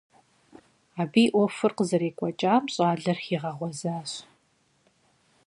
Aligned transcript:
-Абы 1.01 1.21
и 1.25 1.27
Ӏуэхухэр 1.31 1.73
къызэрекӀуэкӀам 1.77 2.63
щӏалэр 2.73 3.17
хигъэгъуэзащ. 3.25 4.11